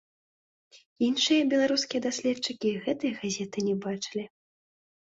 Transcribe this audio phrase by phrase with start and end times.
[1.09, 4.31] Іншыя беларускія даследчыкі гэтай газеты не бачылі.